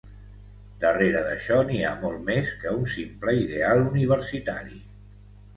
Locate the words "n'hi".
1.67-1.83